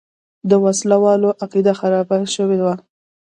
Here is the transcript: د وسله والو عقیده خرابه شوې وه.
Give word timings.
د 0.49 0.51
وسله 0.63 0.97
والو 1.03 1.29
عقیده 1.41 1.73
خرابه 1.79 2.17
شوې 2.35 2.59
وه. 2.65 2.75